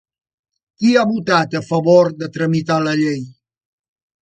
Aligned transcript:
Qui 0.79 0.93
ha 0.95 1.03
votat 1.11 1.55
a 1.59 1.63
favor 1.69 2.13
de 2.23 2.33
tramitar 2.39 2.83
la 2.89 2.99
llei? 3.05 3.25